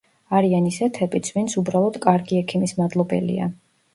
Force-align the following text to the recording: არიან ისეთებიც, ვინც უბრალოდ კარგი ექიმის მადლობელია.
არიან 0.35 0.67
ისეთებიც, 0.69 1.29
ვინც 1.35 1.57
უბრალოდ 1.61 2.01
კარგი 2.05 2.39
ექიმის 2.41 2.75
მადლობელია. 2.79 3.53